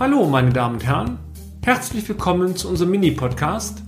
Hallo, 0.00 0.26
meine 0.26 0.50
Damen 0.50 0.76
und 0.76 0.86
Herren. 0.86 1.18
Herzlich 1.62 2.08
willkommen 2.08 2.56
zu 2.56 2.68
unserem 2.68 2.90
Mini-Podcast, 2.92 3.82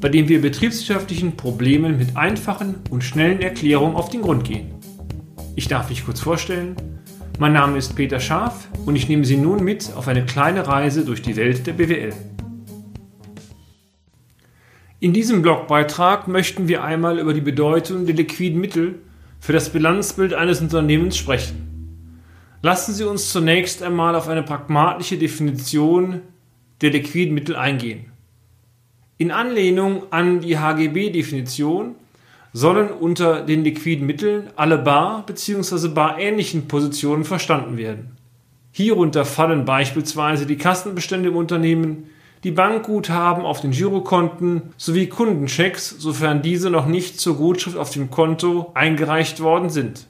bei 0.00 0.08
dem 0.08 0.28
wir 0.28 0.42
betriebswirtschaftlichen 0.42 1.36
Problemen 1.36 1.96
mit 1.96 2.16
einfachen 2.16 2.74
und 2.90 3.04
schnellen 3.04 3.40
Erklärungen 3.40 3.94
auf 3.94 4.10
den 4.10 4.22
Grund 4.22 4.44
gehen. 4.44 4.74
Ich 5.54 5.68
darf 5.68 5.88
mich 5.88 6.04
kurz 6.04 6.20
vorstellen. 6.20 6.74
Mein 7.38 7.52
Name 7.52 7.78
ist 7.78 7.94
Peter 7.94 8.20
Scharf 8.20 8.68
und 8.84 8.96
ich 8.96 9.08
nehme 9.08 9.24
Sie 9.24 9.36
nun 9.36 9.62
mit 9.64 9.92
auf 9.94 10.08
eine 10.08 10.26
kleine 10.26 10.66
Reise 10.66 11.04
durch 11.04 11.22
die 11.22 11.36
Welt 11.36 11.66
der 11.66 11.74
BWL. 11.74 12.12
In 15.00 15.12
diesem 15.12 15.40
Blogbeitrag 15.40 16.28
möchten 16.28 16.68
wir 16.68 16.82
einmal 16.82 17.18
über 17.18 17.32
die 17.32 17.40
Bedeutung 17.40 18.06
der 18.06 18.16
liquiden 18.16 18.60
Mittel 18.60 18.96
für 19.38 19.52
das 19.52 19.70
Bilanzbild 19.70 20.34
eines 20.34 20.60
Unternehmens 20.60 21.16
sprechen. 21.16 21.73
Lassen 22.64 22.94
Sie 22.94 23.04
uns 23.04 23.30
zunächst 23.30 23.82
einmal 23.82 24.14
auf 24.14 24.26
eine 24.26 24.42
pragmatische 24.42 25.18
Definition 25.18 26.22
der 26.80 26.92
liquiden 26.92 27.34
Mittel 27.34 27.56
eingehen. 27.56 28.06
In 29.18 29.32
Anlehnung 29.32 30.04
an 30.10 30.40
die 30.40 30.58
HGB-Definition 30.58 31.94
sollen 32.54 32.88
unter 32.88 33.42
den 33.42 33.64
liquiden 33.64 34.06
Mitteln 34.06 34.48
alle 34.56 34.78
bar- 34.78 35.26
bzw. 35.26 35.88
barähnlichen 35.88 36.66
Positionen 36.66 37.24
verstanden 37.24 37.76
werden. 37.76 38.16
Hierunter 38.72 39.26
fallen 39.26 39.66
beispielsweise 39.66 40.46
die 40.46 40.56
Kassenbestände 40.56 41.28
im 41.28 41.36
Unternehmen, 41.36 42.04
die 42.44 42.50
Bankguthaben 42.50 43.44
auf 43.44 43.60
den 43.60 43.72
Girokonten 43.72 44.62
sowie 44.78 45.08
Kundenchecks, 45.08 45.90
sofern 45.98 46.40
diese 46.40 46.70
noch 46.70 46.86
nicht 46.86 47.20
zur 47.20 47.36
Gutschrift 47.36 47.76
auf 47.76 47.90
dem 47.90 48.10
Konto 48.10 48.70
eingereicht 48.72 49.40
worden 49.40 49.68
sind. 49.68 50.06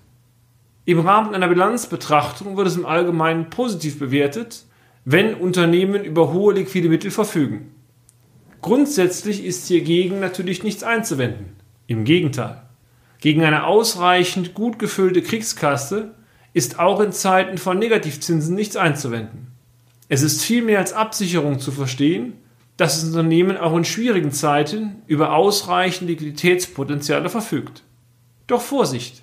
Im 0.87 1.01
Rahmen 1.01 1.34
einer 1.34 1.48
Bilanzbetrachtung 1.48 2.59
wird 2.59 2.66
es 2.66 2.77
im 2.77 2.84
Allgemeinen 2.84 3.48
positiv 3.48 3.98
bewertet, 3.98 4.66
wenn 5.07 5.34
Unternehmen 5.34 6.05
über 6.05 6.33
hohe 6.33 6.52
liquide 6.52 6.91
Mittel 6.91 7.10
verfügen. 7.10 7.74
Grundsätzlich 8.60 9.45
ist 9.45 9.66
hiergegen 9.66 10.21
natürlich 10.21 10.63
nichts 10.63 10.82
einzuwenden. 10.82 11.57
Im 11.87 12.04
Gegenteil. 12.04 12.63
Gegen 13.21 13.43
eine 13.43 13.65
ausreichend 13.65 14.52
gut 14.52 14.79
gefüllte 14.79 15.23
Kriegskasse 15.23 16.15
ist 16.52 16.79
auch 16.79 17.01
in 17.01 17.13
Zeiten 17.13 17.57
von 17.57 17.79
Negativzinsen 17.79 18.54
nichts 18.54 18.76
einzuwenden. 18.76 19.48
Es 20.09 20.23
ist 20.23 20.43
vielmehr 20.43 20.79
als 20.79 20.93
Absicherung 20.93 21.60
zu 21.60 21.73
verstehen, 21.73 22.35
dass 22.76 23.01
das 23.01 23.09
Unternehmen 23.09 23.57
auch 23.57 23.76
in 23.76 23.85
schwierigen 23.85 24.32
Zeiten 24.32 25.02
über 25.07 25.35
ausreichend 25.35 26.10
Liquiditätspotenziale 26.10 27.30
verfügt. 27.30 27.82
Doch 28.46 28.60
Vorsicht! 28.60 29.23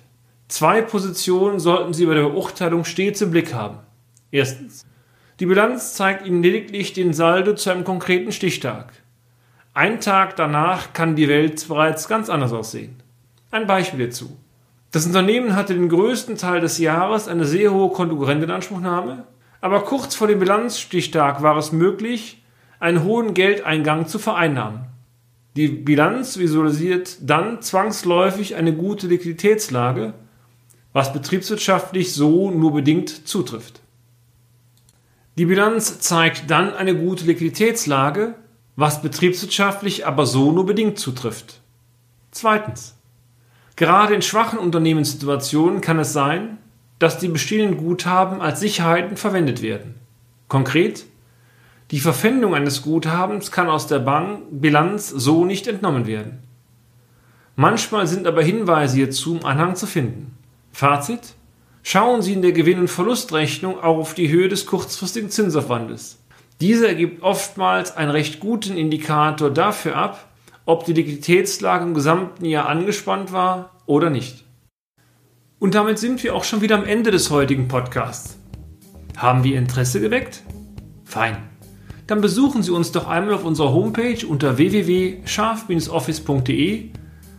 Zwei 0.52 0.82
Positionen 0.82 1.58
sollten 1.58 1.94
Sie 1.94 2.04
bei 2.04 2.14
der 2.14 2.28
Beurteilung 2.28 2.84
stets 2.84 3.22
im 3.22 3.30
Blick 3.30 3.54
haben. 3.54 3.78
Erstens. 4.30 4.84
Die 5.40 5.46
Bilanz 5.46 5.94
zeigt 5.94 6.26
Ihnen 6.26 6.42
lediglich 6.42 6.92
den 6.92 7.14
Saldo 7.14 7.54
zu 7.54 7.70
einem 7.70 7.84
konkreten 7.84 8.32
Stichtag. 8.32 8.92
Ein 9.72 10.00
Tag 10.00 10.36
danach 10.36 10.92
kann 10.92 11.16
die 11.16 11.28
Welt 11.28 11.66
bereits 11.66 12.06
ganz 12.06 12.28
anders 12.28 12.52
aussehen. 12.52 12.96
Ein 13.50 13.66
Beispiel 13.66 14.06
dazu. 14.06 14.36
Das 14.90 15.06
Unternehmen 15.06 15.56
hatte 15.56 15.72
den 15.72 15.88
größten 15.88 16.36
Teil 16.36 16.60
des 16.60 16.76
Jahres 16.76 17.28
eine 17.28 17.46
sehr 17.46 17.72
hohe 17.72 17.88
Konkurrentenanspruchnahme 17.88 19.24
aber 19.62 19.84
kurz 19.84 20.16
vor 20.16 20.26
dem 20.26 20.40
Bilanzstichtag 20.40 21.40
war 21.40 21.56
es 21.56 21.70
möglich, 21.70 22.42
einen 22.80 23.04
hohen 23.04 23.32
Geldeingang 23.32 24.08
zu 24.08 24.18
vereinnahmen. 24.18 24.86
Die 25.54 25.68
Bilanz 25.68 26.36
visualisiert 26.36 27.18
dann 27.20 27.62
zwangsläufig 27.62 28.56
eine 28.56 28.74
gute 28.74 29.06
Liquiditätslage, 29.06 30.14
was 30.92 31.12
betriebswirtschaftlich 31.12 32.12
so 32.12 32.50
nur 32.50 32.72
bedingt 32.72 33.28
zutrifft. 33.28 33.80
Die 35.38 35.46
Bilanz 35.46 36.00
zeigt 36.00 36.50
dann 36.50 36.74
eine 36.74 36.94
gute 36.94 37.24
Liquiditätslage, 37.24 38.34
was 38.76 39.02
betriebswirtschaftlich 39.02 40.06
aber 40.06 40.26
so 40.26 40.52
nur 40.52 40.66
bedingt 40.66 40.98
zutrifft. 40.98 41.60
Zweitens. 42.30 42.94
Gerade 43.76 44.14
in 44.14 44.22
schwachen 44.22 44.58
Unternehmenssituationen 44.58 45.80
kann 45.80 45.98
es 45.98 46.12
sein, 46.12 46.58
dass 46.98 47.18
die 47.18 47.28
bestehenden 47.28 47.78
Guthaben 47.78 48.40
als 48.40 48.60
Sicherheiten 48.60 49.16
verwendet 49.16 49.62
werden. 49.62 49.94
Konkret, 50.48 51.06
die 51.90 52.00
Verpfändung 52.00 52.54
eines 52.54 52.82
Guthabens 52.82 53.50
kann 53.50 53.68
aus 53.68 53.86
der 53.86 53.98
Bankbilanz 53.98 55.08
so 55.08 55.44
nicht 55.44 55.66
entnommen 55.66 56.06
werden. 56.06 56.38
Manchmal 57.56 58.06
sind 58.06 58.26
aber 58.26 58.42
Hinweise 58.42 58.96
hierzu 58.96 59.36
im 59.36 59.46
Anhang 59.46 59.76
zu 59.76 59.86
finden. 59.86 60.36
Fazit: 60.72 61.34
Schauen 61.82 62.22
Sie 62.22 62.32
in 62.32 62.42
der 62.42 62.52
Gewinn- 62.52 62.80
und 62.80 62.88
Verlustrechnung 62.88 63.78
auch 63.78 63.98
auf 63.98 64.14
die 64.14 64.30
Höhe 64.30 64.48
des 64.48 64.66
kurzfristigen 64.66 65.30
Zinsaufwandes. 65.30 66.18
Dieser 66.60 66.88
ergibt 66.88 67.22
oftmals 67.22 67.96
einen 67.96 68.10
recht 68.10 68.40
guten 68.40 68.76
Indikator 68.76 69.50
dafür 69.50 69.96
ab, 69.96 70.28
ob 70.64 70.84
die 70.84 70.92
Liquiditätslage 70.92 71.84
im 71.84 71.94
gesamten 71.94 72.44
Jahr 72.44 72.68
angespannt 72.68 73.32
war 73.32 73.70
oder 73.86 74.10
nicht. 74.10 74.44
Und 75.58 75.74
damit 75.74 75.98
sind 75.98 76.22
wir 76.22 76.34
auch 76.34 76.44
schon 76.44 76.60
wieder 76.60 76.76
am 76.76 76.84
Ende 76.84 77.10
des 77.10 77.30
heutigen 77.30 77.68
Podcasts. 77.68 78.36
Haben 79.16 79.44
wir 79.44 79.56
Interesse 79.58 79.98
geweckt? 80.00 80.42
Fein. 81.04 81.36
Dann 82.06 82.20
besuchen 82.20 82.62
Sie 82.62 82.70
uns 82.70 82.92
doch 82.92 83.08
einmal 83.08 83.32
auf 83.34 83.44
unserer 83.44 83.72
Homepage 83.72 84.24
unter 84.26 84.58
www.scharf-office.de 84.58 86.90